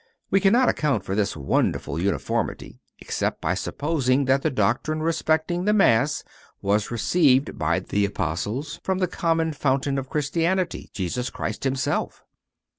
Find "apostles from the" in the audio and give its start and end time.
8.05-9.07